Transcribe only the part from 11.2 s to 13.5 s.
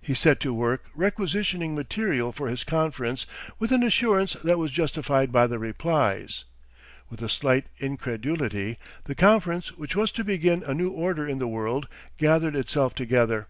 in the world, gathered itself together.